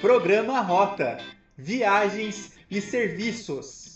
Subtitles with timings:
[0.00, 1.18] Programa Rota,
[1.58, 3.94] Viagens e Serviços.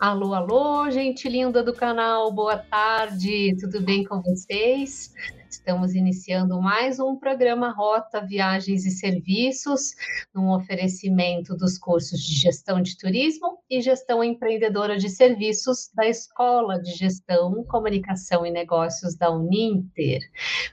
[0.00, 5.14] Alô, alô, gente linda do canal, boa tarde, tudo bem com vocês?
[5.50, 9.96] Estamos iniciando mais um programa Rota Viagens e Serviços,
[10.32, 16.80] num oferecimento dos cursos de Gestão de Turismo e Gestão Empreendedora de Serviços da Escola
[16.80, 20.20] de Gestão, Comunicação e Negócios da Uninter.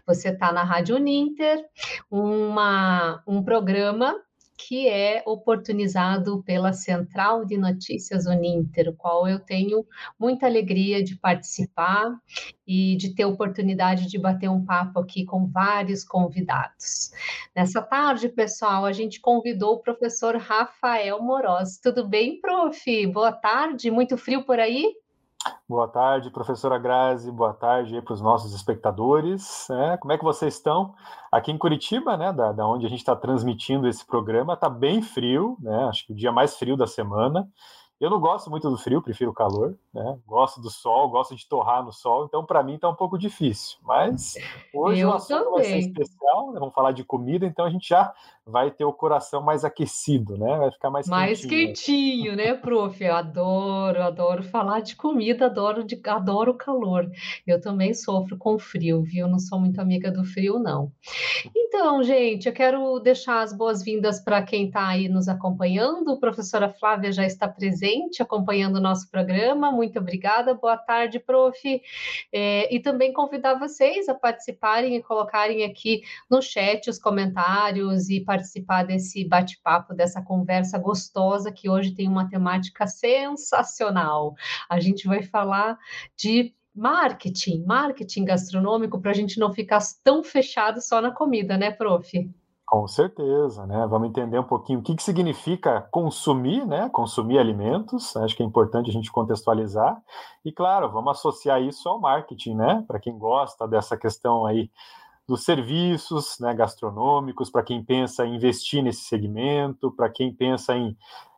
[0.05, 1.59] Você está na Rádio Uninter,
[2.11, 4.15] uma, um programa
[4.57, 9.85] que é oportunizado pela Central de Notícias Uninter, qual eu tenho
[10.19, 12.19] muita alegria de participar
[12.65, 17.11] e de ter oportunidade de bater um papo aqui com vários convidados.
[17.55, 21.77] Nessa tarde, pessoal, a gente convidou o professor Rafael Moroz.
[21.77, 23.07] Tudo bem, prof?
[23.07, 23.91] Boa tarde.
[23.91, 24.93] Muito frio por aí?
[25.67, 27.31] Boa tarde, professora Grazi.
[27.31, 29.69] Boa tarde para os nossos espectadores.
[29.69, 30.95] É, como é que vocês estão?
[31.31, 35.01] Aqui em Curitiba, né, da, da onde a gente está transmitindo esse programa, está bem
[35.01, 35.85] frio, né?
[35.89, 37.47] Acho que o dia mais frio da semana.
[37.99, 40.19] Eu não gosto muito do frio, prefiro o calor, né?
[40.27, 43.77] Gosto do sol, gosto de torrar no sol, então para mim está um pouco difícil.
[43.81, 44.35] Mas
[44.73, 45.51] hoje Eu o assunto também.
[45.53, 46.59] vai ser especial, né?
[46.59, 48.13] vamos falar de comida, então a gente já
[48.45, 50.57] vai ter o coração mais aquecido, né?
[50.57, 51.67] Vai ficar mais Mais quentinho.
[51.67, 53.03] quentinho, né, prof?
[53.03, 57.09] Eu adoro, adoro falar de comida, adoro, de, adoro o calor.
[57.45, 59.27] Eu também sofro com frio, viu?
[59.27, 60.91] Não sou muito amiga do frio, não.
[61.55, 66.11] Então, gente, eu quero deixar as boas-vindas para quem está aí nos acompanhando.
[66.11, 67.86] A professora Flávia já está presente,
[68.21, 69.71] acompanhando o nosso programa.
[69.71, 70.53] Muito obrigada.
[70.53, 71.81] Boa tarde, prof.
[72.31, 78.21] É, e também convidar vocês a participarem e colocarem aqui no chat os comentários e
[78.21, 84.35] participar desse bate-papo, dessa conversa gostosa que hoje tem uma temática sensacional.
[84.69, 85.77] A gente vai falar
[86.15, 91.71] de marketing, marketing gastronômico, para a gente não ficar tão fechado só na comida, né,
[91.71, 92.29] prof?
[92.67, 93.87] Com certeza, né?
[93.87, 96.89] Vamos entender um pouquinho o que, que significa consumir, né?
[96.89, 98.13] Consumir alimentos.
[98.17, 99.97] Acho que é importante a gente contextualizar.
[100.43, 102.83] E claro, vamos associar isso ao marketing, né?
[102.85, 104.69] Para quem gosta dessa questão aí
[105.25, 110.97] dos serviços né, gastronômicos, para quem pensa em investir nesse segmento, para quem pensa em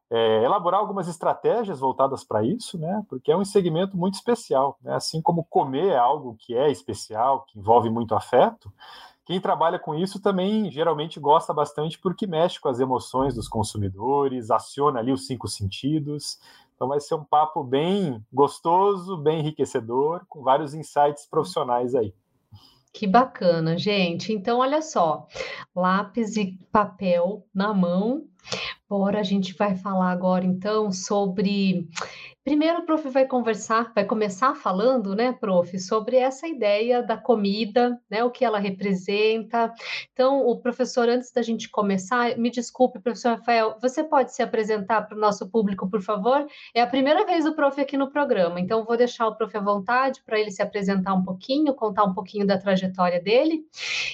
[0.09, 3.04] é, elaborar algumas estratégias voltadas para isso, né?
[3.08, 4.96] Porque é um segmento muito especial, né?
[4.96, 8.74] Assim como comer é algo que é especial, que envolve muito afeto,
[9.30, 14.50] quem trabalha com isso também geralmente gosta bastante porque mexe com as emoções dos consumidores,
[14.50, 16.40] aciona ali os cinco sentidos.
[16.76, 22.12] Então vai ser um papo bem gostoso, bem enriquecedor, com vários insights profissionais aí.
[22.92, 24.34] Que bacana, gente.
[24.34, 25.28] Então, olha só,
[25.76, 28.26] lápis e papel na mão.
[28.90, 31.88] Bora, a gente vai falar agora então sobre.
[32.44, 38.02] Primeiro, o prof vai conversar, vai começar falando, né, prof, sobre essa ideia da comida,
[38.10, 39.72] né, o que ela representa.
[40.12, 45.04] Então, o professor, antes da gente começar, me desculpe, professor Rafael, você pode se apresentar
[45.04, 46.48] para o nosso público, por favor?
[46.74, 49.62] É a primeira vez o prof aqui no programa, então vou deixar o prof à
[49.62, 53.64] vontade para ele se apresentar um pouquinho, contar um pouquinho da trajetória dele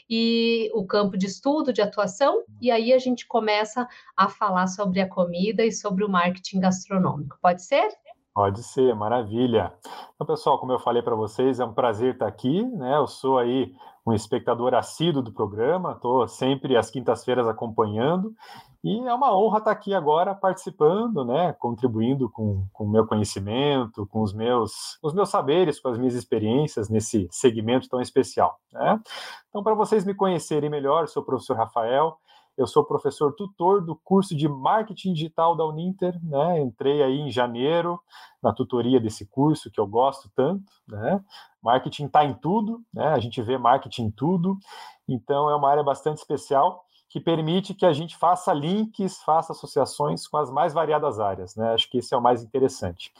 [0.10, 3.88] e o campo de estudo, de atuação, e aí a gente começa
[4.18, 7.38] a falar sobre a comida e sobre o marketing gastronômico.
[7.42, 7.88] Pode ser?
[8.34, 9.74] Pode ser, maravilha.
[10.14, 12.98] Então, pessoal, como eu falei para vocês, é um prazer estar aqui, né?
[12.98, 13.74] Eu sou aí
[14.06, 18.36] um espectador assíduo do programa, estou sempre às quintas-feiras acompanhando,
[18.84, 21.54] e é uma honra estar aqui agora participando, né?
[21.54, 26.90] Contribuindo com o meu conhecimento, com os meus, os meus saberes, com as minhas experiências
[26.90, 29.00] nesse segmento tão especial, né?
[29.50, 32.18] Então, para vocês me conhecerem melhor, sou o professor Rafael,
[32.58, 36.62] eu sou professor tutor do curso de Marketing Digital da Uninter, né?
[36.62, 38.00] Entrei aí em janeiro
[38.42, 41.24] na tutoria desse curso que eu gosto tanto, né?
[41.62, 43.08] Marketing está em tudo, né?
[43.08, 44.58] A gente vê marketing em tudo,
[45.08, 50.28] então é uma área bastante especial que permite que a gente faça links, faça associações
[50.28, 51.74] com as mais variadas áreas, né?
[51.74, 53.14] Acho que esse é o mais interessante.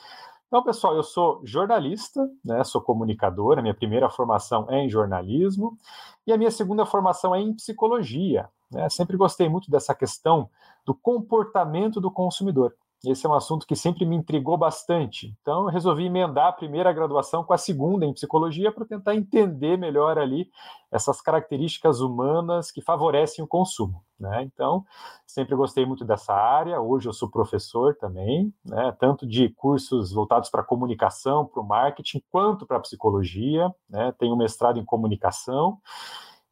[0.48, 5.78] Então, pessoal, eu sou jornalista, né, sou comunicador, a minha primeira formação é em jornalismo
[6.26, 8.48] e a minha segunda formação é em psicologia.
[8.72, 8.88] Né?
[8.90, 10.50] Sempre gostei muito dessa questão
[10.86, 12.76] do comportamento do consumidor.
[13.04, 15.36] Esse é um assunto que sempre me intrigou bastante.
[15.42, 19.78] Então, eu resolvi emendar a primeira graduação com a segunda em psicologia para tentar entender
[19.78, 20.50] melhor ali
[20.92, 24.04] essas características humanas que favorecem o consumo.
[24.20, 24.44] Né?
[24.44, 24.86] Então,
[25.28, 26.80] sempre gostei muito dessa área.
[26.80, 28.96] Hoje eu sou professor também, né?
[29.00, 33.70] tanto de cursos voltados para comunicação, para o marketing, quanto para psicologia.
[33.90, 34.14] Né?
[34.18, 35.80] Tenho mestrado em comunicação.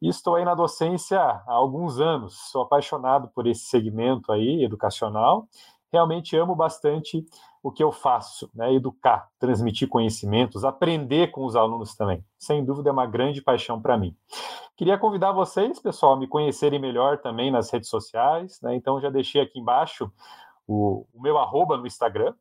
[0.01, 2.33] E estou aí na docência há alguns anos.
[2.51, 5.47] Sou apaixonado por esse segmento aí educacional
[5.93, 7.23] realmente amo bastante
[7.61, 8.73] o que eu faço, né?
[8.73, 12.25] Educar, transmitir conhecimentos, aprender com os alunos também.
[12.37, 14.17] Sem dúvida é uma grande paixão para mim.
[14.75, 18.75] Queria convidar vocês, pessoal, a me conhecerem melhor também nas redes sociais, né?
[18.75, 20.11] Então já deixei aqui embaixo
[20.67, 22.33] o, o meu arroba no Instagram,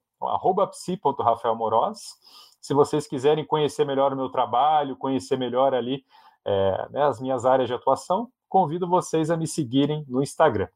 [0.70, 2.16] psi.rafaelmoroz.
[2.60, 6.04] Se vocês quiserem conhecer melhor o meu trabalho, conhecer melhor ali
[6.44, 10.68] é, né, as minhas áreas de atuação, convido vocês a me seguirem no Instagram,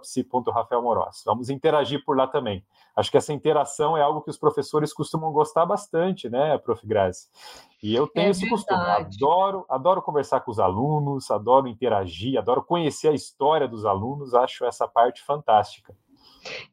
[0.00, 1.24] psi.rafaelmoroz.
[1.26, 2.64] Vamos interagir por lá também.
[2.96, 6.86] Acho que essa interação é algo que os professores costumam gostar bastante, né, Prof.
[6.86, 7.28] Grazi?
[7.82, 12.62] E eu tenho é esse costume, adoro, adoro conversar com os alunos, adoro interagir, adoro
[12.62, 15.94] conhecer a história dos alunos, acho essa parte fantástica.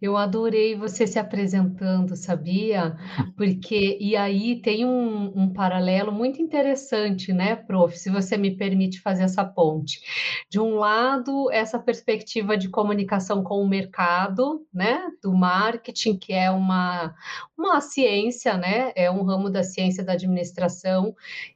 [0.01, 2.95] Eu adorei você se apresentando, sabia?
[3.35, 7.97] Porque, e aí tem um, um, paralelo muito interessante, né, prof?
[7.97, 10.01] Se você me permite fazer essa ponte.
[10.49, 16.49] De um lado, essa perspectiva de comunicação com o mercado, né, do marketing, que é
[16.51, 17.13] uma,
[17.57, 21.15] uma ciência, né, é um ramo da ciência da administração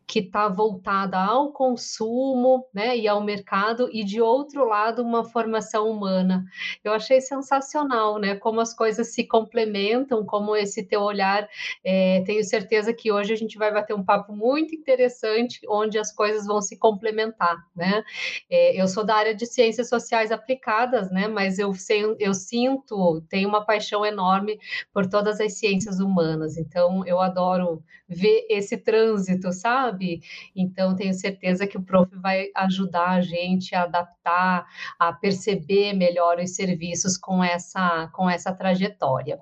[0.09, 5.87] que está voltada ao consumo né, e ao mercado, e de outro lado, uma formação
[5.87, 6.43] humana.
[6.83, 8.35] Eu achei sensacional, né?
[8.35, 11.47] Como as coisas se complementam, como esse teu olhar.
[11.83, 16.11] É, tenho certeza que hoje a gente vai bater um papo muito interessante, onde as
[16.11, 18.03] coisas vão se complementar, né?
[18.49, 21.27] É, eu sou da área de ciências sociais aplicadas, né?
[21.27, 24.57] Mas eu, sei, eu sinto, tenho uma paixão enorme
[24.91, 30.21] por todas as ciências humanas, então eu adoro ver esse trânsito, sabe?
[30.55, 34.67] Então, tenho certeza que o prof vai ajudar a gente a adaptar,
[34.99, 39.39] a perceber melhor os serviços com essa, com essa trajetória.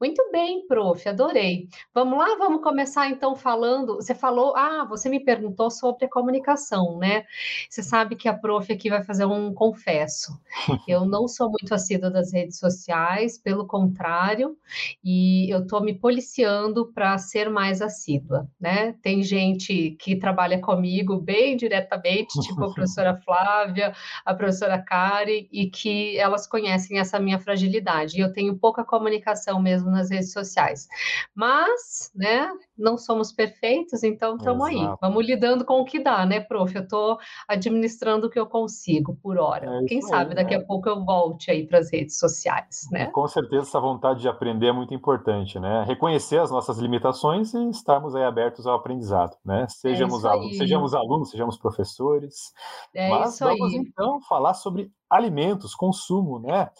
[0.00, 1.68] Muito bem, prof, adorei.
[1.92, 3.96] Vamos lá, vamos começar então falando.
[3.96, 7.24] Você falou, ah, você me perguntou sobre a comunicação, né?
[7.68, 10.38] Você sabe que a prof aqui vai fazer um confesso.
[10.88, 14.56] Eu não sou muito assídua das redes sociais, pelo contrário,
[15.02, 18.94] e eu estou me policiando para ser mais assídua, né?
[19.02, 23.94] Tem gente que trabalha comigo bem diretamente, tipo a professora Flávia,
[24.24, 28.18] a professora Kari, e que elas conhecem essa minha fragilidade.
[28.18, 30.88] E eu tenho pouca comunicação mesmo nas redes sociais.
[31.34, 34.88] Mas, né, não somos perfeitos, então estamos aí.
[35.00, 36.74] Vamos lidando com o que dá, né, prof?
[36.74, 37.18] Eu estou
[37.48, 39.82] administrando o que eu consigo por hora.
[39.82, 40.62] É Quem sabe aí, daqui né?
[40.62, 43.06] a pouco eu volte aí para as redes sociais, né?
[43.06, 45.84] Com certeza essa vontade de aprender é muito importante, né?
[45.86, 49.66] Reconhecer as nossas limitações e estarmos aí abertos ao aprendizado, né?
[49.68, 52.52] Sejamos, é alunos, sejamos alunos, sejamos professores.
[52.94, 53.80] É Mas vamos aí.
[53.80, 56.70] então falar sobre alimentos, consumo, né?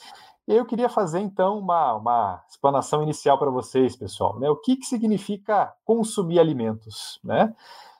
[0.46, 4.38] Eu queria fazer, então, uma, uma explanação inicial para vocês, pessoal.
[4.38, 4.48] Né?
[4.50, 7.18] O que, que significa consumir alimentos?
[7.24, 7.54] Né?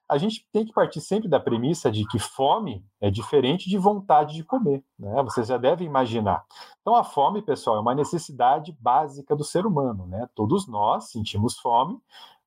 [0.06, 4.34] A gente tem que partir sempre da premissa de que fome é diferente de vontade
[4.34, 4.84] de comer.
[4.98, 5.22] Né?
[5.22, 6.44] Vocês já devem imaginar.
[6.82, 10.06] Então, a fome, pessoal, é uma necessidade básica do ser humano.
[10.06, 10.28] Né?
[10.34, 11.98] Todos nós sentimos fome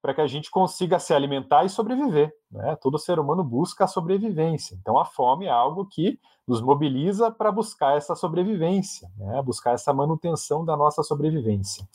[0.07, 2.33] para que a gente consiga se alimentar e sobreviver.
[2.49, 2.77] Né?
[2.77, 4.77] Todo ser humano busca a sobrevivência.
[4.79, 6.17] Então, a fome é algo que
[6.47, 9.41] nos mobiliza para buscar essa sobrevivência, né?
[9.41, 11.85] buscar essa manutenção da nossa sobrevivência.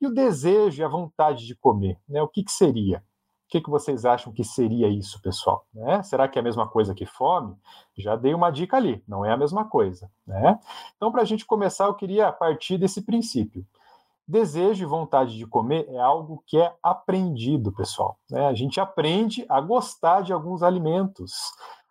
[0.00, 2.22] E o desejo e a vontade de comer, né?
[2.22, 2.98] o que, que seria?
[2.98, 5.66] O que, que vocês acham que seria isso, pessoal?
[5.74, 6.04] Né?
[6.04, 7.56] Será que é a mesma coisa que fome?
[7.98, 10.08] Já dei uma dica ali, não é a mesma coisa.
[10.24, 10.56] Né?
[10.94, 13.66] Então, para a gente começar, eu queria partir desse princípio.
[14.28, 18.18] Desejo e vontade de comer é algo que é aprendido, pessoal.
[18.30, 18.46] Né?
[18.46, 21.32] A gente aprende a gostar de alguns alimentos.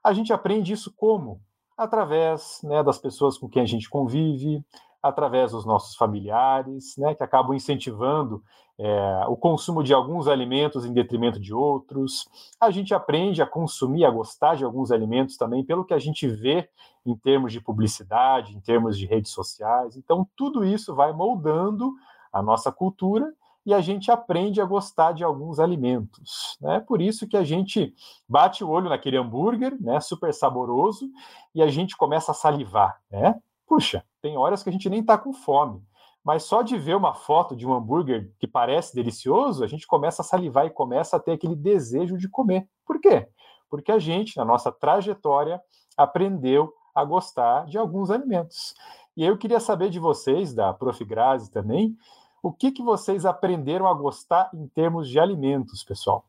[0.04, 1.42] A gente aprende isso como?
[1.78, 4.64] através né, das pessoas com quem a gente convive,
[5.04, 8.42] através dos nossos familiares, né, que acabam incentivando
[8.78, 12.28] é, o consumo de alguns alimentos em detrimento de outros.
[12.60, 16.28] A gente aprende a consumir, a gostar de alguns alimentos também pelo que a gente
[16.28, 16.68] vê
[17.06, 19.96] em termos de publicidade, em termos de redes sociais.
[19.96, 21.94] Então, tudo isso vai moldando
[22.36, 23.34] a nossa cultura
[23.66, 26.58] e a gente aprende a gostar de alguns alimentos.
[26.62, 26.80] É né?
[26.82, 27.96] por isso que a gente
[28.28, 31.10] bate o olho naquele hambúrguer, né, super saboroso,
[31.54, 33.02] e a gente começa a salivar.
[33.10, 33.40] Né?
[33.66, 35.82] Puxa, tem horas que a gente nem está com fome,
[36.24, 40.22] mas só de ver uma foto de um hambúrguer que parece delicioso, a gente começa
[40.22, 42.68] a salivar e começa a ter aquele desejo de comer.
[42.86, 43.30] Por quê?
[43.70, 45.62] Porque a gente, na nossa trajetória,
[45.98, 48.76] aprendeu a gostar de alguns alimentos.
[49.18, 51.04] E eu queria saber de vocês, da Prof.
[51.06, 51.96] Grazi também,
[52.46, 56.24] o que, que vocês aprenderam a gostar em termos de alimentos, pessoal?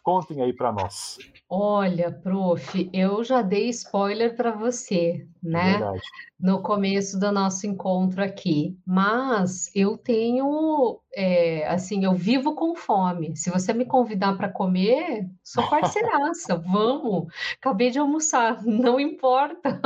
[0.00, 1.18] Contem aí para nós.
[1.50, 5.72] Olha, prof, eu já dei spoiler para você, né?
[5.72, 6.02] Verdade.
[6.38, 13.34] No começo do nosso encontro aqui, mas eu tenho, é, assim, eu vivo com fome.
[13.34, 17.26] Se você me convidar para comer, sou parceiraça, vamos.
[17.58, 19.80] Acabei de almoçar, não importa.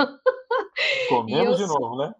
[1.08, 2.12] Comemos de novo, né?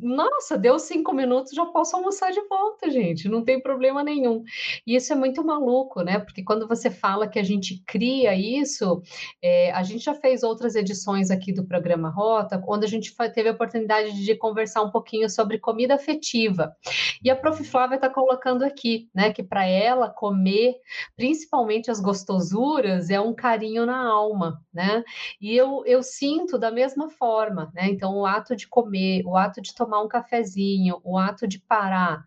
[0.00, 4.44] Nossa, deu cinco minutos, já posso almoçar de volta, gente, não tem problema nenhum.
[4.86, 6.20] E isso é muito maluco, né?
[6.20, 9.02] Porque quando você fala que a gente cria isso,
[9.42, 13.48] é, a gente já fez outras edições aqui do programa Rota, onde a gente teve
[13.48, 16.74] a oportunidade de conversar um pouquinho sobre comida afetiva.
[17.22, 17.62] E a Prof.
[17.64, 20.76] Flávia está colocando aqui, né, que para ela comer,
[21.16, 25.02] principalmente as gostosuras, é um carinho na alma, né?
[25.40, 27.88] E eu, eu sinto da mesma forma, né?
[27.88, 32.26] Então, o ato de comer, o ato de tomar um cafezinho, o ato de parar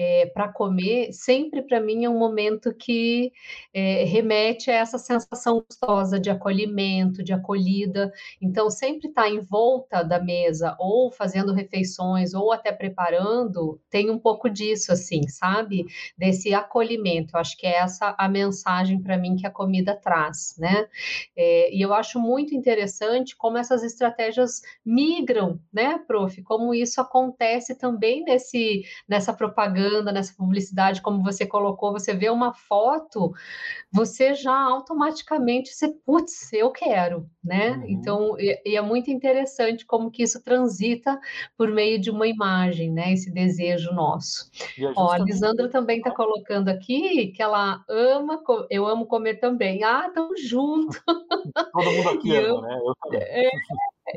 [0.00, 3.30] é, para comer, sempre para mim é um momento que
[3.74, 8.10] é, remete a essa sensação gostosa de acolhimento, de acolhida.
[8.40, 14.08] Então, sempre estar tá em volta da mesa, ou fazendo refeições, ou até preparando, tem
[14.08, 15.84] um pouco disso, assim, sabe?
[16.16, 17.36] Desse acolhimento.
[17.36, 20.88] Eu acho que é essa a mensagem para mim que a comida traz, né?
[21.36, 26.42] É, e eu acho muito interessante como essas estratégias migram, né, prof?
[26.42, 32.30] Como isso acontece também nesse, nessa propaganda propaganda, nessa publicidade, como você colocou, você vê
[32.30, 33.32] uma foto,
[33.92, 37.72] você já automaticamente se putz, eu quero, né?
[37.72, 37.84] Uhum.
[37.88, 41.18] Então, e, e, é muito interessante como que isso transita
[41.56, 43.12] por meio de uma imagem, né?
[43.12, 44.50] Esse desejo nosso.
[44.78, 49.82] É Ó, a Lisandra também está colocando aqui que ela ama, eu amo comer também.
[49.82, 51.00] Ah, tamo junto.
[51.72, 52.78] Todo mundo aqui ama, né?
[52.84, 53.20] Eu também.
[53.22, 53.50] É,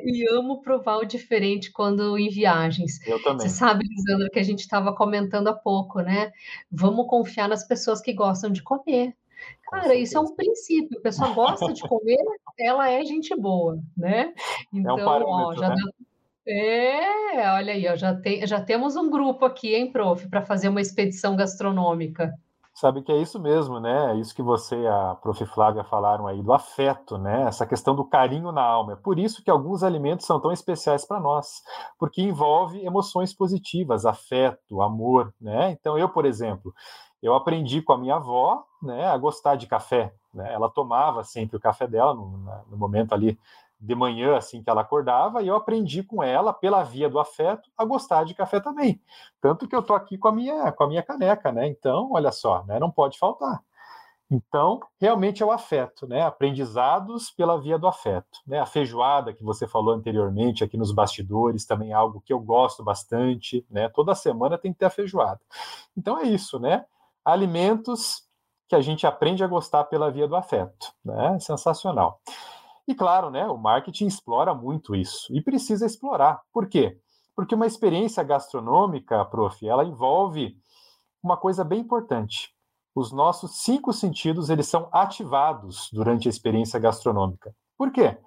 [0.03, 3.05] e amo provar o diferente quando em viagens.
[3.05, 3.47] Eu também.
[3.47, 6.31] Você sabe, Lisandra, que a gente estava comentando há pouco, né?
[6.71, 9.15] Vamos confiar nas pessoas que gostam de comer.
[9.69, 10.99] Cara, isso é um princípio.
[10.99, 12.23] A pessoa gosta de comer,
[12.59, 14.33] ela é gente boa, né?
[14.71, 15.75] Então, é um então, ó, já né?
[15.75, 15.91] dá...
[16.45, 20.67] É, olha aí, ó, já, tem, já temos um grupo aqui, hein, prof, para fazer
[20.67, 22.33] uma expedição gastronômica.
[22.73, 24.13] Sabe que é isso mesmo, né?
[24.13, 25.45] É isso que você e a Prof.
[25.45, 27.43] Flávia falaram aí, do afeto, né?
[27.43, 28.93] Essa questão do carinho na alma.
[28.93, 31.61] É por isso que alguns alimentos são tão especiais para nós,
[31.99, 35.71] porque envolve emoções positivas, afeto, amor, né?
[35.71, 36.73] Então, eu, por exemplo,
[37.21, 40.13] eu aprendi com a minha avó né, a gostar de café.
[40.33, 40.51] Né?
[40.51, 42.27] Ela tomava sempre o café dela no,
[42.69, 43.39] no momento ali
[43.83, 47.69] de manhã, assim que ela acordava, e eu aprendi com ela, pela via do afeto,
[47.77, 49.01] a gostar de café também.
[49.41, 51.67] Tanto que eu tô aqui com a minha, com a minha caneca, né?
[51.67, 52.79] Então, olha só, né?
[52.79, 53.61] Não pode faltar.
[54.31, 56.21] Então, realmente é o afeto, né?
[56.21, 58.39] Aprendizados pela via do afeto.
[58.47, 58.57] Né?
[58.57, 62.83] A feijoada que você falou anteriormente aqui nos bastidores também é algo que eu gosto
[62.83, 63.89] bastante, né?
[63.89, 65.41] Toda semana tem que ter a feijoada.
[65.95, 66.85] Então é isso, né?
[67.23, 68.23] Alimentos
[68.67, 71.37] que a gente aprende a gostar pela via do afeto, né?
[71.39, 72.19] Sensacional.
[72.87, 76.41] E claro, né, o marketing explora muito isso e precisa explorar.
[76.51, 76.97] Por quê?
[77.35, 80.57] Porque uma experiência gastronômica, prof, ela envolve
[81.23, 82.53] uma coisa bem importante.
[82.93, 87.55] Os nossos cinco sentidos eles são ativados durante a experiência gastronômica.
[87.77, 88.17] Por quê?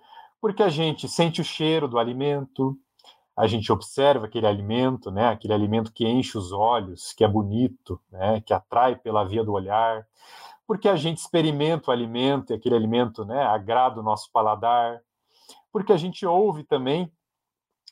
[0.40, 2.76] Porque a gente sente o cheiro do alimento,
[3.36, 8.00] a gente observa aquele alimento, né, aquele alimento que enche os olhos, que é bonito,
[8.10, 10.06] né, que atrai pela via do olhar
[10.66, 15.00] porque a gente experimenta o alimento e aquele alimento né, agrada o nosso paladar,
[15.72, 17.10] porque a gente ouve também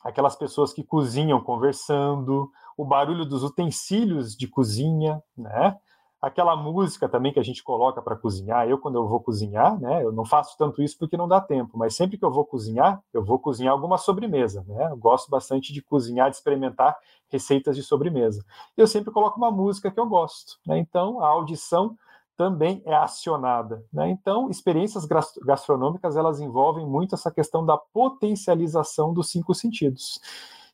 [0.03, 5.77] aquelas pessoas que cozinham conversando, o barulho dos utensílios de cozinha, né?
[6.21, 8.67] Aquela música também que a gente coloca para cozinhar.
[8.67, 10.03] Eu, quando eu vou cozinhar, né?
[10.03, 13.01] Eu não faço tanto isso porque não dá tempo, mas sempre que eu vou cozinhar,
[13.13, 14.89] eu vou cozinhar alguma sobremesa, né?
[14.91, 16.95] Eu gosto bastante de cozinhar, de experimentar
[17.29, 18.43] receitas de sobremesa.
[18.75, 20.77] Eu sempre coloco uma música que eu gosto, né?
[20.77, 21.97] Então, a audição
[22.37, 23.83] também é acionada.
[23.91, 24.09] Né?
[24.09, 30.19] Então, experiências gastronômicas elas envolvem muito essa questão da potencialização dos cinco sentidos.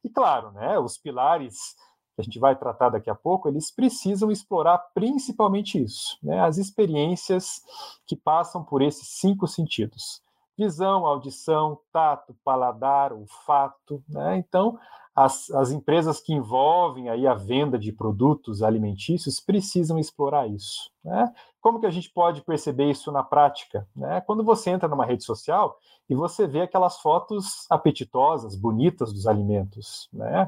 [0.03, 1.75] E claro, né, os pilares
[2.15, 6.57] que a gente vai tratar daqui a pouco, eles precisam explorar principalmente isso, né, as
[6.57, 7.61] experiências
[8.05, 10.21] que passam por esses cinco sentidos.
[10.61, 14.03] Visão, audição, tato, paladar, olfato.
[14.07, 14.37] Né?
[14.37, 14.77] Então,
[15.15, 20.91] as, as empresas que envolvem aí a venda de produtos alimentícios precisam explorar isso.
[21.03, 21.33] Né?
[21.59, 23.87] Como que a gente pode perceber isso na prática?
[23.95, 24.21] Né?
[24.21, 30.07] Quando você entra numa rede social e você vê aquelas fotos apetitosas, bonitas dos alimentos,
[30.13, 30.47] né?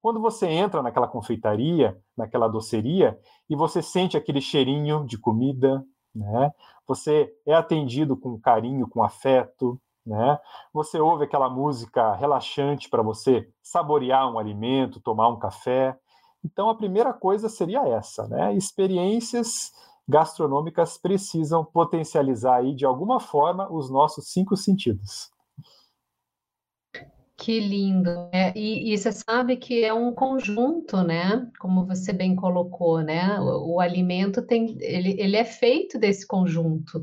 [0.00, 3.18] Quando você entra naquela confeitaria, naquela doceria,
[3.50, 5.84] e você sente aquele cheirinho de comida,
[6.14, 6.52] né?
[6.88, 10.38] Você é atendido com carinho, com afeto, né?
[10.72, 15.96] Você ouve aquela música relaxante para você saborear um alimento, tomar um café.
[16.42, 18.54] Então a primeira coisa seria essa, né?
[18.54, 19.70] Experiências
[20.08, 25.30] gastronômicas precisam potencializar aí de alguma forma os nossos cinco sentidos.
[27.40, 28.28] Que lindo.
[28.32, 31.46] É, e, e, você sabe que é um conjunto, né?
[31.60, 33.38] Como você bem colocou, né?
[33.38, 37.00] O, o, alimento tem, ele, ele é feito desse conjunto.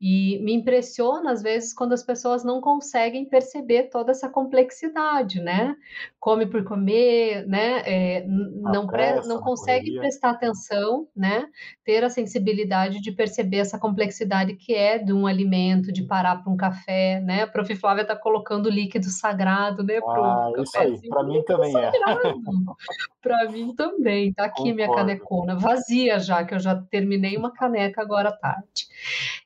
[0.00, 5.76] E me impressiona, às vezes, quando as pessoas não conseguem perceber toda essa complexidade, né?
[6.18, 7.82] Come por comer, né?
[7.84, 11.48] É, não, pressa, não consegue prestar atenção, né?
[11.84, 16.50] Ter a sensibilidade de perceber essa complexidade que é de um alimento, de parar para
[16.50, 17.42] um café, né?
[17.42, 17.76] A Prof.
[17.76, 20.24] Flávia está colocando líquido sagrado né, Pro?
[20.24, 21.90] Ah, isso aí, para mim também é.
[23.22, 24.32] para mim também.
[24.32, 24.74] Tá aqui Concordo.
[24.76, 28.86] minha canecona, vazia já, que eu já terminei uma caneca agora à tarde.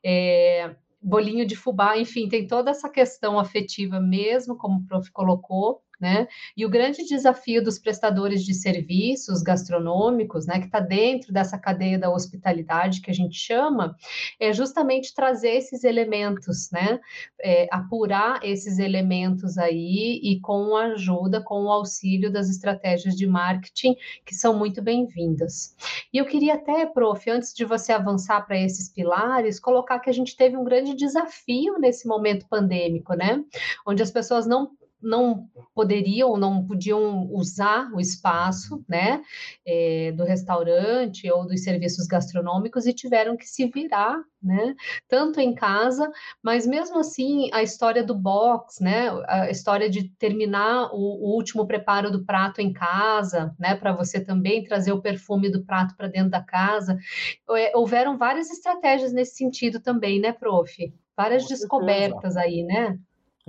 [0.04, 5.82] É, bolinho de fubá, enfim, tem toda essa questão afetiva mesmo, como o prof colocou,
[6.00, 6.26] né?
[6.56, 11.98] E o grande desafio dos prestadores de serviços gastronômicos, né, que está dentro dessa cadeia
[11.98, 13.96] da hospitalidade que a gente chama,
[14.38, 16.98] é justamente trazer esses elementos, né?
[17.42, 23.26] É, apurar esses elementos aí e com a ajuda, com o auxílio das estratégias de
[23.26, 25.76] marketing, que são muito bem-vindas.
[26.12, 30.12] E eu queria até, prof, antes de você avançar para esses pilares, colocar que a
[30.12, 33.42] gente teve um grande desafio nesse momento pandêmico, né?
[33.86, 34.70] Onde as pessoas não
[35.02, 39.22] não poderiam, não podiam usar o espaço, né,
[39.66, 44.74] é, do restaurante ou dos serviços gastronômicos e tiveram que se virar, né,
[45.08, 46.10] tanto em casa,
[46.42, 51.66] mas mesmo assim a história do box, né, a história de terminar o, o último
[51.66, 56.08] preparo do prato em casa, né, para você também trazer o perfume do prato para
[56.08, 56.98] dentro da casa,
[57.50, 60.92] é, houveram várias estratégias nesse sentido também, né, prof?
[61.16, 62.98] Várias descobertas aí, né?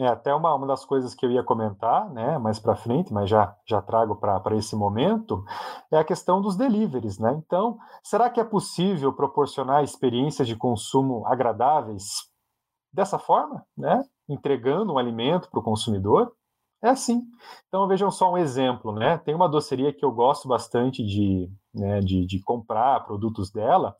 [0.01, 3.29] É até uma, uma das coisas que eu ia comentar, né, mais para frente, mas
[3.29, 5.45] já, já trago para esse momento,
[5.91, 7.39] é a questão dos deliveries, né?
[7.45, 12.31] Então, será que é possível proporcionar experiências de consumo agradáveis
[12.91, 14.03] dessa forma, né?
[14.27, 16.33] Entregando um alimento para o consumidor?
[16.83, 17.21] É assim.
[17.67, 19.19] Então vejam só um exemplo, né?
[19.19, 23.95] Tem uma doceria que eu gosto bastante de, né, de, de comprar produtos dela,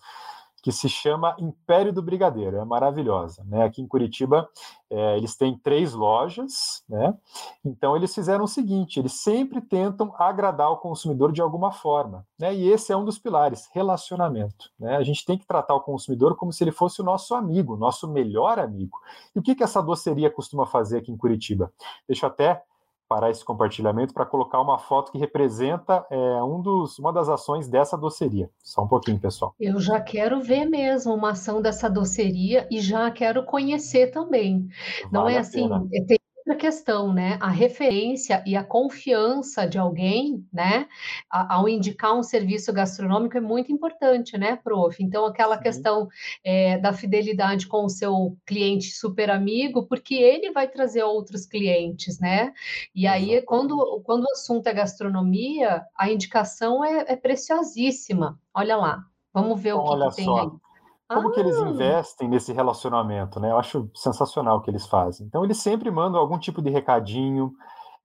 [0.62, 3.44] que se chama Império do Brigadeiro, é maravilhosa.
[3.46, 3.64] Né?
[3.64, 4.48] Aqui em Curitiba,
[4.90, 7.18] é, eles têm três lojas, né?
[7.66, 12.26] então eles fizeram o seguinte: eles sempre tentam agradar o consumidor de alguma forma.
[12.38, 12.54] Né?
[12.54, 14.70] E esse é um dos pilares, relacionamento.
[14.80, 14.96] Né?
[14.96, 18.08] A gente tem que tratar o consumidor como se ele fosse o nosso amigo, nosso
[18.08, 19.00] melhor amigo.
[19.36, 21.74] E o que, que essa doceria costuma fazer aqui em Curitiba?
[22.08, 22.64] Deixa eu até
[23.12, 27.68] parar esse compartilhamento para colocar uma foto que representa é, um dos, uma das ações
[27.68, 28.50] dessa doceria.
[28.64, 29.54] Só um pouquinho, pessoal.
[29.60, 34.70] Eu já quero ver mesmo uma ação dessa doceria e já quero conhecer também.
[35.02, 35.68] Vale Não é assim,
[36.08, 37.38] tem outra questão, né?
[37.40, 40.88] A referência e a confiança de alguém, né?
[41.30, 45.02] Ao indicar um serviço gastronômico é muito importante, né, prof?
[45.02, 45.64] Então, aquela Sim.
[45.64, 46.08] questão
[46.44, 52.20] é, da fidelidade com o seu cliente super amigo, porque ele vai trazer outros clientes,
[52.20, 52.54] né?
[52.94, 58.40] E aí, quando, quando o assunto é gastronomia, a indicação é, é preciosíssima.
[58.54, 60.38] Olha lá, vamos ver então, o que, que tem só.
[60.40, 60.71] aí.
[61.14, 61.32] Como ah.
[61.32, 61.70] que eles ah.
[61.70, 63.52] investem nesse relacionamento, né?
[63.52, 65.28] Eu acho sensacional o que eles fazem.
[65.28, 67.52] Então, eles sempre mandam algum tipo de recadinho.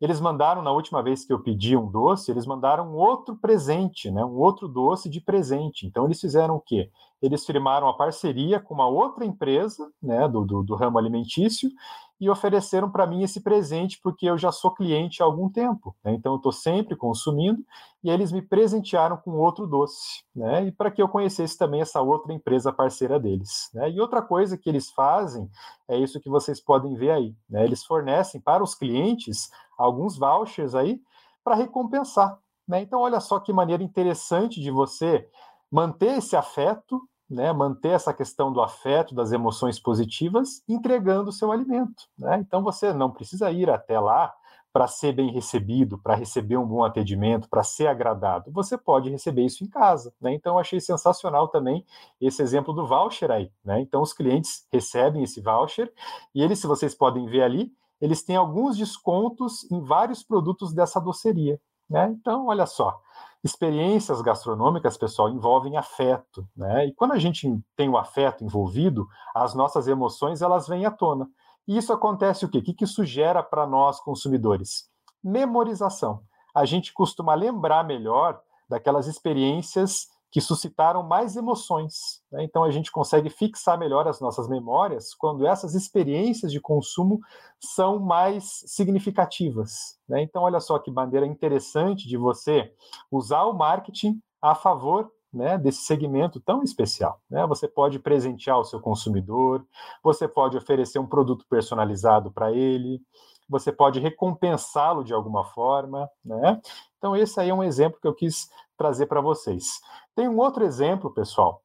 [0.00, 4.10] Eles mandaram, na última vez que eu pedi um doce, eles mandaram um outro presente,
[4.10, 4.24] né?
[4.24, 5.86] Um outro doce de presente.
[5.86, 6.90] Então, eles fizeram o quê?
[7.22, 10.28] Eles firmaram a parceria com uma outra empresa, né?
[10.28, 11.70] Do, do, do ramo alimentício
[12.20, 16.14] e ofereceram para mim esse presente porque eu já sou cliente há algum tempo, né?
[16.14, 17.62] então eu estou sempre consumindo
[18.02, 20.66] e eles me presentearam com outro doce, né?
[20.66, 23.90] E para que eu conhecesse também essa outra empresa parceira deles, né?
[23.90, 25.50] E outra coisa que eles fazem
[25.88, 27.64] é isso que vocês podem ver aí, né?
[27.64, 31.00] Eles fornecem para os clientes alguns vouchers aí
[31.42, 32.80] para recompensar, né?
[32.80, 35.28] Então olha só que maneira interessante de você
[35.70, 41.50] manter esse afeto né, manter essa questão do afeto, das emoções positivas, entregando o seu
[41.50, 42.04] alimento.
[42.18, 42.38] Né?
[42.40, 44.32] Então você não precisa ir até lá
[44.72, 48.52] para ser bem recebido, para receber um bom atendimento, para ser agradado.
[48.52, 50.12] Você pode receber isso em casa.
[50.20, 50.34] Né?
[50.34, 51.84] Então achei sensacional também
[52.20, 53.50] esse exemplo do voucher aí.
[53.64, 53.80] Né?
[53.80, 55.90] Então os clientes recebem esse voucher
[56.34, 61.00] e eles, se vocês podem ver ali, eles têm alguns descontos em vários produtos dessa
[61.00, 61.58] doceria.
[61.88, 62.14] Né?
[62.18, 63.00] Então, olha só,
[63.44, 66.86] experiências gastronômicas, pessoal, envolvem afeto, né?
[66.86, 71.28] E quando a gente tem o afeto envolvido, as nossas emoções elas vêm à tona.
[71.66, 72.58] E isso acontece o quê?
[72.58, 74.88] O que isso gera para nós consumidores?
[75.22, 76.22] Memorização.
[76.54, 82.22] A gente costuma lembrar melhor daquelas experiências que suscitaram mais emoções.
[82.30, 82.44] Né?
[82.44, 87.20] Então a gente consegue fixar melhor as nossas memórias quando essas experiências de consumo
[87.60, 89.98] são mais significativas.
[90.08, 90.22] Né?
[90.22, 92.72] Então olha só que maneira interessante de você
[93.10, 97.20] usar o marketing a favor né, desse segmento tão especial.
[97.30, 97.46] Né?
[97.46, 99.66] Você pode presentear o seu consumidor,
[100.02, 103.00] você pode oferecer um produto personalizado para ele,
[103.48, 106.60] você pode recompensá-lo de alguma forma, né?
[106.98, 109.80] Então, esse aí é um exemplo que eu quis trazer para vocês.
[110.14, 111.62] Tem um outro exemplo, pessoal,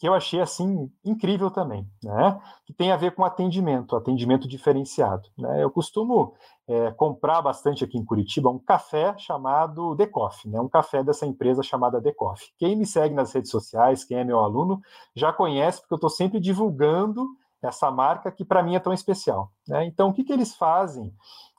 [0.00, 2.40] que eu achei assim incrível também, né?
[2.64, 5.28] Que tem a ver com atendimento, atendimento diferenciado.
[5.36, 5.62] Né?
[5.62, 6.34] Eu costumo
[6.66, 10.58] é, comprar bastante aqui em Curitiba um café chamado Decoff, né?
[10.58, 12.50] Um café dessa empresa chamada Decoff.
[12.56, 14.80] Quem me segue nas redes sociais, quem é meu aluno,
[15.14, 17.26] já conhece porque eu estou sempre divulgando
[17.62, 19.52] essa marca que para mim é tão especial.
[19.68, 19.84] Né?
[19.84, 21.12] Então, o que, que eles fazem?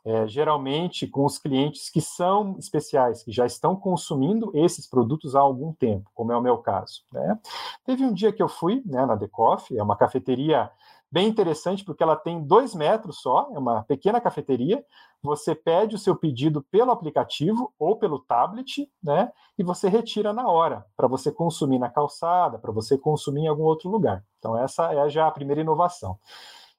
[0.03, 5.39] É, geralmente com os clientes que são especiais, que já estão consumindo esses produtos há
[5.39, 7.03] algum tempo, como é o meu caso.
[7.11, 7.39] Né?
[7.85, 10.71] Teve um dia que eu fui né, na Decoff, é uma cafeteria
[11.11, 14.83] bem interessante, porque ela tem dois metros só, é uma pequena cafeteria.
[15.21, 19.31] Você pede o seu pedido pelo aplicativo ou pelo tablet, né?
[19.57, 23.63] E você retira na hora, para você consumir na calçada, para você consumir em algum
[23.63, 24.23] outro lugar.
[24.39, 26.17] Então, essa é já a primeira inovação.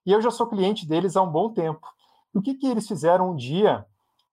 [0.04, 1.86] E eu já sou cliente deles há um bom tempo.
[2.34, 3.86] O que, que eles fizeram um dia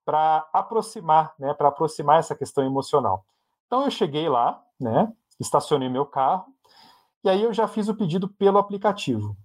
[0.05, 3.25] para aproximar, né, para aproximar essa questão emocional?
[3.67, 6.53] Então eu cheguei lá, né, estacionei meu carro
[7.23, 9.35] e aí eu já fiz o pedido pelo aplicativo.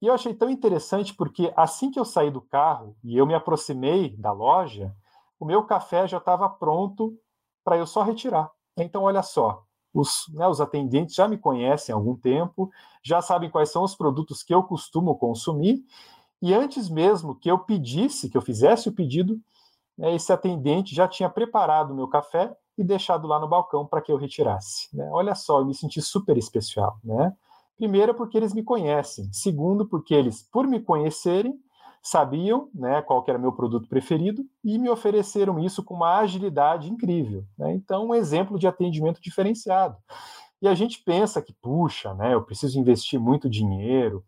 [0.00, 3.34] E eu achei tão interessante porque assim que eu saí do carro e eu me
[3.34, 4.94] aproximei da loja,
[5.38, 7.16] o meu café já estava pronto
[7.64, 8.50] para eu só retirar.
[8.76, 12.70] Então, olha só, os, né, os atendentes já me conhecem há algum tempo,
[13.02, 15.84] já sabem quais são os produtos que eu costumo consumir,
[16.40, 19.40] e antes mesmo que eu pedisse, que eu fizesse o pedido,
[19.96, 24.00] né, esse atendente já tinha preparado o meu café e deixado lá no balcão para
[24.00, 24.88] que eu retirasse.
[24.96, 25.08] Né?
[25.12, 26.96] Olha só, eu me senti super especial.
[27.02, 27.34] Né?
[27.76, 29.28] Primeiro, porque eles me conhecem.
[29.32, 31.58] Segundo, porque eles, por me conhecerem,
[32.00, 37.44] sabiam né, qual era meu produto preferido e me ofereceram isso com uma agilidade incrível.
[37.58, 37.74] Né?
[37.74, 39.96] Então, um exemplo de atendimento diferenciado.
[40.62, 44.24] E a gente pensa que, puxa, né, eu preciso investir muito dinheiro,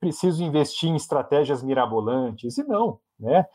[0.00, 2.58] preciso investir em estratégias mirabolantes.
[2.58, 3.46] E não, né?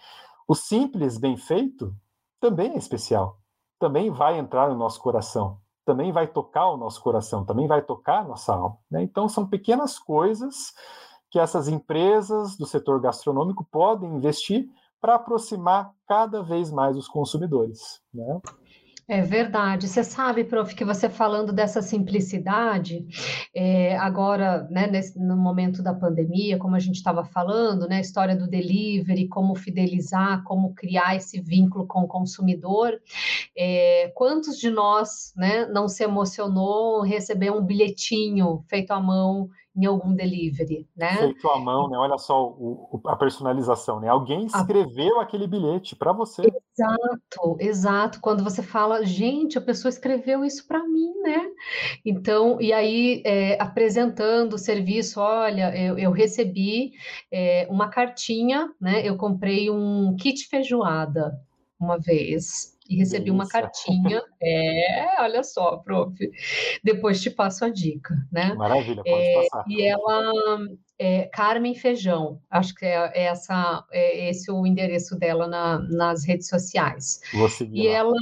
[0.48, 1.94] O simples bem feito
[2.40, 3.40] também é especial.
[3.80, 8.20] Também vai entrar no nosso coração, também vai tocar o nosso coração, também vai tocar
[8.20, 8.78] a nossa alma.
[8.90, 9.04] Né?
[9.04, 10.74] Então, são pequenas coisas
[11.30, 14.70] que essas empresas do setor gastronômico podem investir
[15.02, 18.02] para aproximar cada vez mais os consumidores.
[18.14, 18.42] Né?
[19.08, 19.88] É verdade.
[19.88, 23.06] Você sabe, prof, que você falando dessa simplicidade,
[23.54, 28.02] é, agora, né, nesse, no momento da pandemia, como a gente estava falando, né, a
[28.02, 33.00] história do delivery, como fidelizar, como criar esse vínculo com o consumidor.
[33.56, 39.86] É, quantos de nós, né, não se emocionou receber um bilhetinho feito à mão em
[39.86, 41.18] algum delivery, né?
[41.18, 41.98] Feito à mão, né?
[41.98, 44.08] Olha só o, a personalização, né?
[44.08, 45.24] Alguém escreveu a...
[45.24, 46.44] aquele bilhete para você.
[46.44, 48.22] Exato, exato.
[48.22, 51.46] Quando você fala, gente, a pessoa escreveu isso para mim, né?
[52.06, 56.94] Então, e aí é, apresentando o serviço, olha, eu, eu recebi
[57.32, 59.06] é, uma cartinha, né?
[59.06, 61.38] Eu comprei um kit feijoada
[61.80, 63.34] uma vez e recebi Delícia.
[63.34, 64.22] uma cartinha.
[64.42, 66.14] É, olha só, prof.
[66.84, 68.54] Depois te passo a dica, né?
[68.54, 69.66] Maravilha, pode é, passar.
[69.68, 70.34] E ela,
[70.98, 76.24] é, Carmen Feijão, acho que é, é, essa, é esse o endereço dela na, nas
[76.26, 77.20] redes sociais.
[77.34, 78.14] Vou seguir e ela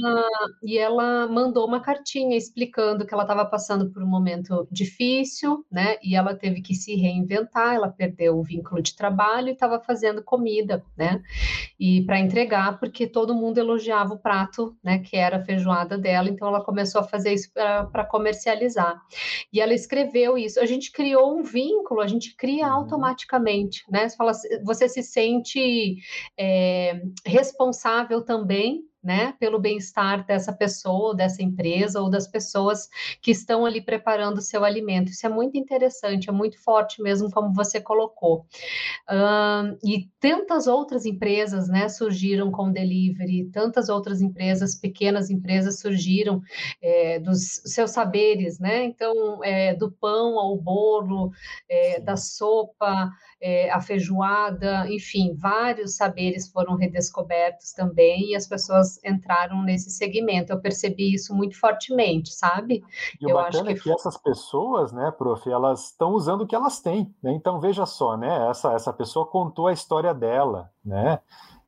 [0.62, 5.96] e ela mandou uma cartinha explicando que ela estava passando por um momento difícil, né?
[6.02, 10.22] E ela teve que se reinventar, ela perdeu o vínculo de trabalho e estava fazendo
[10.22, 11.22] comida, né?
[11.78, 14.98] E para entregar, porque todo mundo elogiava o prato, né?
[14.98, 19.00] Que era a feijoada dela, então ela começou a fazer isso para comercializar.
[19.52, 20.60] E ela escreveu isso.
[20.60, 22.72] A gente criou um vínculo, a gente cria Uhum.
[22.72, 24.08] automaticamente, né?
[24.08, 24.32] Você, fala,
[24.64, 25.96] você se sente
[26.38, 32.88] é, responsável também né, pelo bem-estar dessa pessoa, dessa empresa ou das pessoas
[33.20, 35.10] que estão ali preparando o seu alimento.
[35.10, 38.46] Isso é muito interessante, é muito forte mesmo, como você colocou.
[39.08, 46.40] Uh, e tantas outras empresas, né, surgiram com delivery, tantas outras empresas, pequenas empresas surgiram
[46.80, 48.84] é, dos seus saberes, né?
[48.84, 51.30] Então, é, do pão ao bolo,
[51.68, 58.93] é, da sopa, é, a feijoada, enfim, vários saberes foram redescobertos também e as pessoas
[59.04, 60.52] entraram nesse segmento.
[60.52, 62.82] Eu percebi isso muito fortemente, sabe?
[63.20, 63.90] E o Eu bacana acho que...
[63.90, 67.32] é que essas pessoas, né, prof, elas estão usando o que elas têm, né?
[67.32, 68.48] Então veja só, né?
[68.50, 71.18] Essa, essa pessoa contou a história dela, né?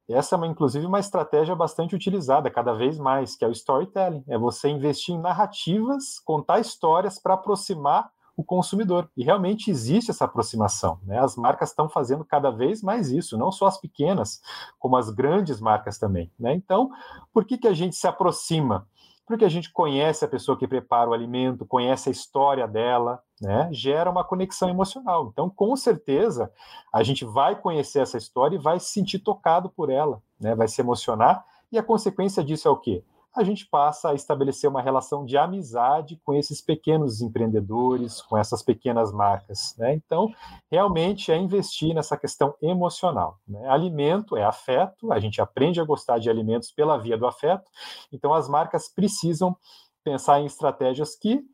[0.08, 4.22] Essa é, inclusive, uma estratégia bastante utilizada cada vez mais, que é o storytelling.
[4.28, 9.10] É você investir em narrativas, contar histórias para aproximar o consumidor.
[9.16, 10.98] E realmente existe essa aproximação.
[11.02, 11.18] Né?
[11.18, 14.40] As marcas estão fazendo cada vez mais isso, não só as pequenas,
[14.78, 16.30] como as grandes marcas também.
[16.38, 16.54] Né?
[16.54, 16.90] Então,
[17.32, 18.86] por que, que a gente se aproxima?
[19.26, 23.68] porque a gente conhece a pessoa que prepara o alimento, conhece a história dela, né?
[23.72, 25.30] Gera uma conexão emocional.
[25.32, 26.50] Então, com certeza,
[26.92, 30.54] a gente vai conhecer essa história e vai se sentir tocado por ela, né?
[30.54, 31.44] Vai se emocionar.
[31.72, 33.02] E a consequência disso é o quê?
[33.36, 38.62] A gente passa a estabelecer uma relação de amizade com esses pequenos empreendedores, com essas
[38.62, 39.74] pequenas marcas.
[39.76, 39.94] Né?
[39.94, 40.32] Então,
[40.70, 43.38] realmente é investir nessa questão emocional.
[43.46, 43.68] Né?
[43.68, 47.70] Alimento é afeto, a gente aprende a gostar de alimentos pela via do afeto,
[48.10, 49.54] então as marcas precisam
[50.02, 51.44] pensar em estratégias que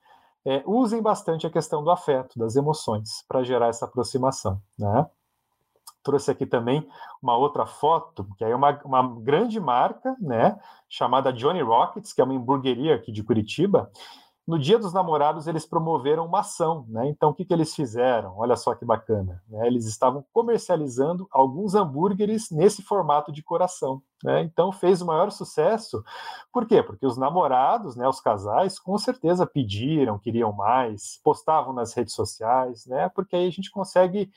[0.44, 4.60] é, usem bastante a questão do afeto, das emoções, para gerar essa aproximação.
[4.78, 5.06] Né?
[6.02, 6.86] Trouxe aqui também
[7.22, 12.24] uma outra foto, que é uma, uma grande marca, né, chamada Johnny Rockets, que é
[12.24, 13.90] uma hamburgueria aqui de Curitiba.
[14.44, 17.06] No Dia dos Namorados, eles promoveram uma ação, né?
[17.06, 18.36] Então, o que, que eles fizeram?
[18.36, 19.40] Olha só que bacana.
[19.48, 19.68] Né?
[19.68, 24.02] Eles estavam comercializando alguns hambúrgueres nesse formato de coração.
[24.22, 24.42] Né?
[24.42, 26.02] Então, fez o maior sucesso.
[26.52, 26.82] Por quê?
[26.82, 32.84] Porque os namorados, né, os casais, com certeza pediram, queriam mais, postavam nas redes sociais,
[32.86, 33.08] né?
[33.14, 34.28] Porque aí a gente consegue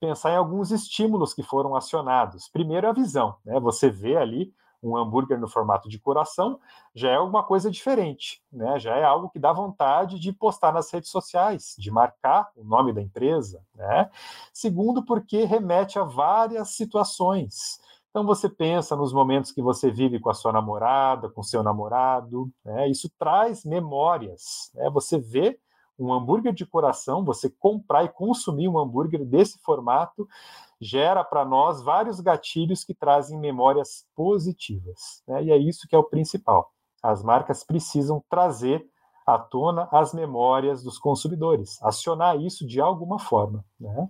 [0.00, 2.48] pensar em alguns estímulos que foram acionados.
[2.48, 3.36] Primeiro, a visão.
[3.44, 3.58] Né?
[3.60, 6.60] Você vê ali um hambúrguer no formato de coração,
[6.94, 8.78] já é alguma coisa diferente, né?
[8.78, 12.92] Já é algo que dá vontade de postar nas redes sociais, de marcar o nome
[12.92, 14.10] da empresa, né?
[14.52, 17.80] Segundo, porque remete a várias situações.
[18.10, 22.50] Então você pensa nos momentos que você vive com a sua namorada, com seu namorado,
[22.64, 22.88] né?
[22.88, 24.88] Isso traz memórias, né?
[24.90, 25.58] Você vê
[25.98, 30.28] um hambúrguer de coração, você comprar e consumir um hambúrguer desse formato,
[30.80, 35.22] gera para nós vários gatilhos que trazem memórias positivas.
[35.26, 35.44] Né?
[35.44, 36.72] E é isso que é o principal.
[37.02, 38.86] As marcas precisam trazer
[39.26, 43.64] à tona as memórias dos consumidores, acionar isso de alguma forma.
[43.78, 44.08] Né?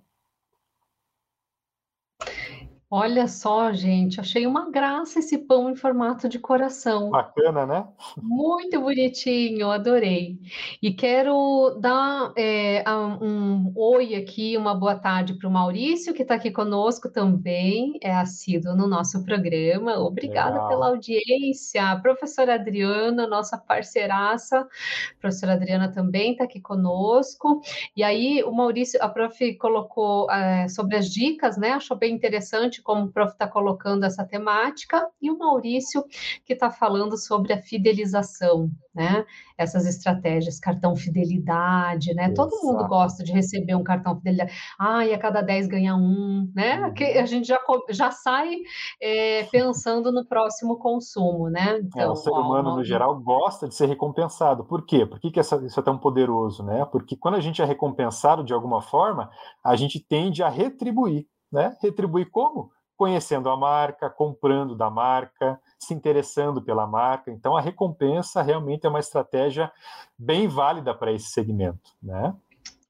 [2.91, 7.11] Olha só, gente, achei uma graça esse pão em formato de coração.
[7.11, 7.87] Bacana, né?
[8.17, 10.39] Muito bonitinho, adorei.
[10.81, 12.83] E quero dar é,
[13.21, 18.11] um oi aqui, uma boa tarde para o Maurício, que está aqui conosco também, é
[18.11, 19.99] assíduo no nosso programa.
[19.99, 20.69] Obrigada Legal.
[20.69, 21.91] pela audiência.
[21.91, 27.61] A professora Adriana, nossa parceiraça, a professora Adriana também está aqui conosco.
[27.95, 31.73] E aí, o Maurício, a prof colocou é, sobre as dicas, né?
[31.73, 36.05] Achou bem interessante como o prof está colocando essa temática, e o Maurício,
[36.45, 39.25] que está falando sobre a fidelização, né?
[39.57, 42.25] Essas estratégias, cartão fidelidade, né?
[42.25, 42.49] Exato.
[42.51, 44.53] Todo mundo gosta de receber um cartão fidelidade.
[44.79, 46.81] Ah, e a cada 10 ganha um, né?
[46.81, 46.95] Uhum.
[46.95, 47.59] Que a gente já,
[47.91, 48.57] já sai
[49.01, 51.79] é, pensando no próximo consumo, né?
[51.79, 54.65] Então, é, o ser humano, ó, no geral, gosta de ser recompensado.
[54.65, 55.07] Por quê?
[55.07, 56.85] Por que, que essa, isso é tão poderoso, né?
[56.87, 59.31] Porque quando a gente é recompensado de alguma forma,
[59.63, 61.27] a gente tende a retribuir.
[61.51, 61.77] Né?
[61.81, 62.71] Retribuir como?
[62.97, 67.31] Conhecendo a marca, comprando da marca, se interessando pela marca.
[67.31, 69.71] Então, a recompensa realmente é uma estratégia
[70.19, 71.93] bem válida para esse segmento.
[72.03, 72.35] Né?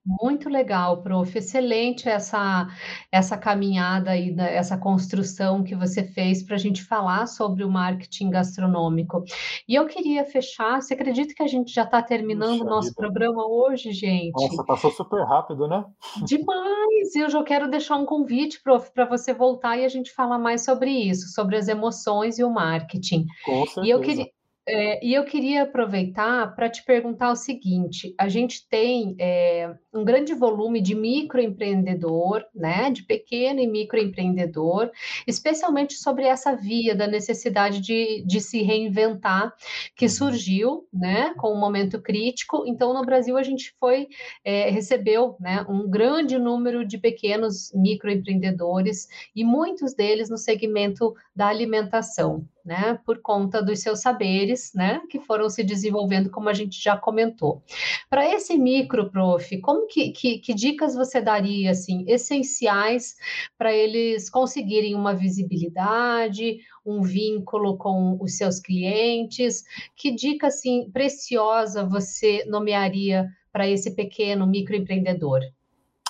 [0.09, 1.37] Muito legal, prof.
[1.37, 2.66] Excelente essa,
[3.12, 8.31] essa caminhada e essa construção que você fez para a gente falar sobre o marketing
[8.31, 9.23] gastronômico.
[9.68, 10.81] E eu queria fechar.
[10.81, 13.03] Você acredita que a gente já está terminando o nosso vida.
[13.03, 14.33] programa hoje, gente?
[14.33, 15.85] Nossa, passou super rápido, né?
[16.25, 17.14] Demais!
[17.14, 20.64] Eu já quero deixar um convite, prof, para você voltar e a gente falar mais
[20.64, 23.27] sobre isso, sobre as emoções e o marketing.
[23.44, 23.87] Com certeza.
[23.87, 24.38] E eu queria.
[24.71, 30.05] É, e eu queria aproveitar para te perguntar o seguinte: a gente tem é, um
[30.05, 34.91] grande volume de microempreendedor, né, de pequeno e microempreendedor,
[35.27, 39.55] especialmente sobre essa via da necessidade de, de se reinventar
[39.97, 40.11] que uhum.
[40.11, 42.65] surgiu, né, com o um momento crítico.
[42.67, 44.07] Então, no Brasil a gente foi
[44.45, 51.47] é, recebeu, né, um grande número de pequenos microempreendedores e muitos deles no segmento da
[51.47, 56.81] alimentação né, por conta dos seus saberes, né, que foram se desenvolvendo, como a gente
[56.81, 57.63] já comentou.
[58.11, 63.17] Para esse micro, prof, como que, que, que dicas você daria, assim, essenciais
[63.57, 69.65] para eles conseguirem uma visibilidade, um vínculo com os seus clientes?
[69.97, 75.41] Que dica, assim, preciosa você nomearia para esse pequeno microempreendedor?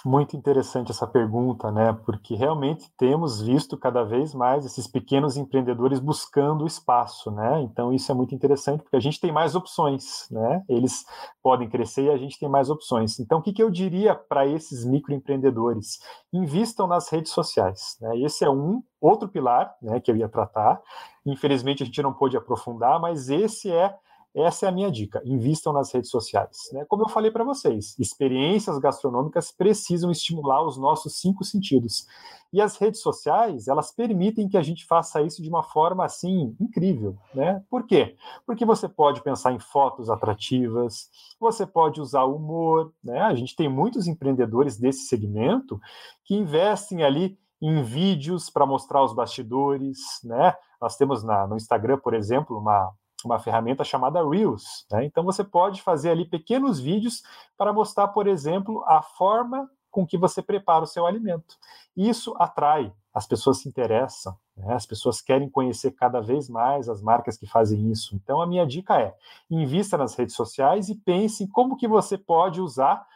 [0.04, 1.92] Muito interessante essa pergunta, né?
[2.04, 7.60] Porque realmente temos visto cada vez mais esses pequenos empreendedores buscando espaço, né?
[7.62, 10.62] Então isso é muito interessante porque a gente tem mais opções, né?
[10.68, 11.04] Eles
[11.42, 13.18] podem crescer e a gente tem mais opções.
[13.18, 15.98] Então o que, que eu diria para esses microempreendedores?
[16.32, 17.96] Invistam nas redes sociais.
[18.00, 18.20] Né?
[18.20, 19.98] Esse é um outro pilar, né?
[19.98, 20.80] Que eu ia tratar.
[21.26, 23.92] Infelizmente a gente não pôde aprofundar, mas esse é
[24.34, 26.70] essa é a minha dica: invistam nas redes sociais.
[26.72, 26.84] Né?
[26.86, 32.06] Como eu falei para vocês, experiências gastronômicas precisam estimular os nossos cinco sentidos.
[32.52, 36.56] E as redes sociais, elas permitem que a gente faça isso de uma forma assim
[36.58, 37.62] incrível, né?
[37.68, 38.16] Por quê?
[38.46, 43.20] Porque você pode pensar em fotos atrativas, você pode usar humor, né?
[43.20, 45.78] A gente tem muitos empreendedores desse segmento
[46.24, 50.54] que investem ali em vídeos para mostrar os bastidores, né?
[50.80, 52.92] Nós temos na, no Instagram, por exemplo, uma,
[53.24, 54.86] uma ferramenta chamada Reels.
[54.90, 55.04] Né?
[55.04, 57.22] Então você pode fazer ali pequenos vídeos
[57.56, 61.56] para mostrar, por exemplo, a forma com que você prepara o seu alimento.
[61.96, 64.74] Isso atrai, as pessoas se interessam, né?
[64.74, 68.14] as pessoas querem conhecer cada vez mais as marcas que fazem isso.
[68.14, 69.14] Então a minha dica é:
[69.50, 73.06] invista nas redes sociais e pense em como que você pode usar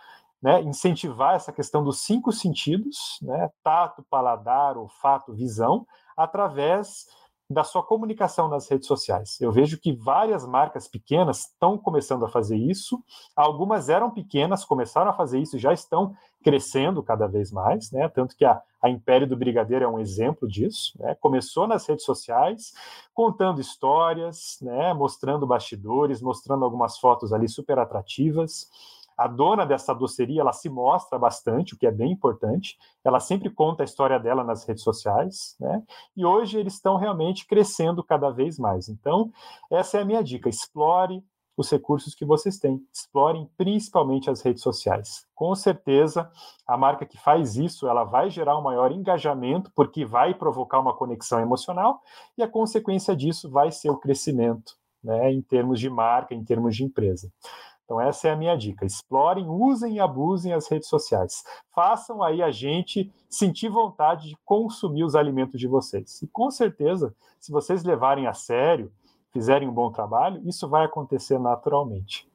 [0.42, 5.86] né, incentivar essa questão dos cinco sentidos, né, tato, paladar, olfato, visão,
[6.16, 7.06] através
[7.52, 9.40] da sua comunicação nas redes sociais.
[9.40, 13.02] Eu vejo que várias marcas pequenas estão começando a fazer isso.
[13.36, 18.08] Algumas eram pequenas, começaram a fazer isso, já estão crescendo cada vez mais, né?
[18.08, 20.92] Tanto que a, a Império do Brigadeiro é um exemplo disso.
[20.98, 21.14] Né?
[21.20, 22.72] Começou nas redes sociais,
[23.14, 24.92] contando histórias, né?
[24.92, 28.68] Mostrando bastidores, mostrando algumas fotos ali super atrativas
[29.22, 32.76] a dona dessa doceria, ela se mostra bastante, o que é bem importante.
[33.04, 35.80] Ela sempre conta a história dela nas redes sociais, né?
[36.16, 38.88] E hoje eles estão realmente crescendo cada vez mais.
[38.88, 39.30] Então,
[39.70, 41.22] essa é a minha dica: explore
[41.56, 42.84] os recursos que vocês têm.
[42.92, 45.24] Explorem principalmente as redes sociais.
[45.36, 46.28] Com certeza,
[46.66, 50.96] a marca que faz isso, ela vai gerar um maior engajamento, porque vai provocar uma
[50.96, 52.00] conexão emocional,
[52.36, 56.74] e a consequência disso vai ser o crescimento, né, em termos de marca, em termos
[56.74, 57.30] de empresa.
[57.92, 58.86] Então, essa é a minha dica.
[58.86, 61.44] Explorem, usem e abusem as redes sociais.
[61.74, 66.22] Façam aí a gente sentir vontade de consumir os alimentos de vocês.
[66.22, 68.90] E com certeza, se vocês levarem a sério,
[69.30, 72.26] fizerem um bom trabalho, isso vai acontecer naturalmente.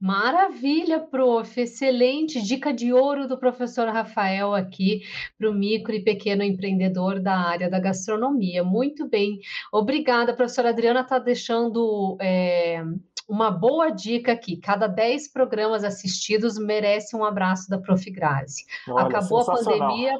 [0.00, 1.60] Maravilha, prof.
[1.60, 5.02] Excelente dica de ouro do professor Rafael aqui
[5.38, 8.62] para o micro e pequeno empreendedor da área da gastronomia.
[8.62, 9.38] Muito bem.
[9.72, 12.82] Obrigada, professora Adriana está deixando é,
[13.28, 18.10] uma boa dica aqui: cada 10 programas assistidos merece um abraço da Prof.
[18.10, 18.64] Grazi.
[18.88, 20.18] Olha, Acabou a pandemia,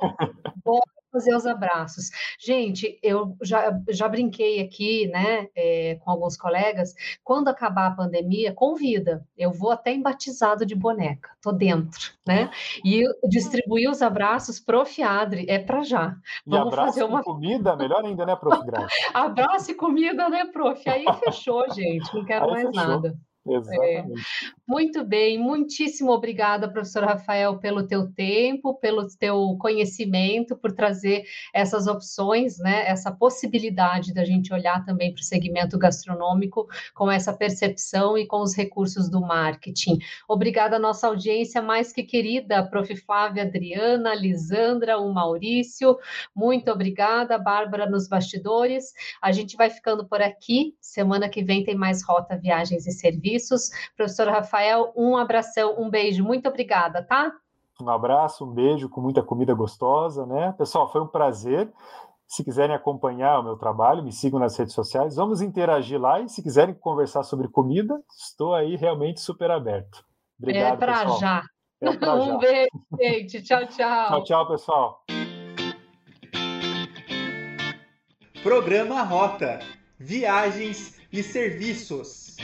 [0.65, 2.11] bora fazer os abraços.
[2.39, 8.53] Gente, eu já, já brinquei aqui, né, é, com alguns colegas, quando acabar a pandemia,
[8.53, 12.51] convida, eu vou até em batizado de boneca, tô dentro, né,
[12.85, 16.15] e distribuir os abraços pro Fiadre, é para já.
[16.47, 18.57] Vamos e fazer uma comida, melhor ainda, né, prof.
[19.15, 20.89] Abraço e comida, né, prof?
[20.89, 22.89] Aí fechou, gente, não quero Aí mais fechou.
[22.89, 23.19] nada.
[23.49, 24.13] Exatamente.
[24.13, 24.57] É.
[24.67, 31.87] Muito bem, muitíssimo obrigada, professor Rafael, pelo teu tempo, pelo teu conhecimento, por trazer essas
[31.87, 38.19] opções, né, essa possibilidade da gente olhar também para o segmento gastronômico com essa percepção
[38.19, 39.99] e com os recursos do marketing.
[40.29, 42.97] Obrigada à nossa audiência mais que querida, prof.
[42.97, 45.99] Flávia Adriana, Lisandra, o Maurício,
[46.35, 48.93] muito obrigada, Bárbara nos bastidores.
[49.21, 53.36] A gente vai ficando por aqui, semana que vem tem mais Rota Viagens e Serviços
[53.37, 53.71] serviços.
[53.97, 57.33] Professor Rafael, um abração, um beijo, muito obrigada, tá?
[57.81, 60.55] Um abraço, um beijo com muita comida gostosa, né?
[60.57, 61.71] Pessoal, foi um prazer.
[62.27, 65.15] Se quiserem acompanhar o meu trabalho, me sigam nas redes sociais.
[65.17, 70.05] Vamos interagir lá e se quiserem conversar sobre comida, estou aí realmente super aberto.
[70.39, 71.43] Obrigado, é para já.
[71.81, 72.39] É pra um já.
[72.39, 73.43] beijo, gente.
[73.43, 74.09] Tchau, tchau.
[74.09, 75.05] Tchau, tchau, pessoal.
[78.43, 79.61] Programa Rota.
[79.99, 82.37] Viagens e serviços.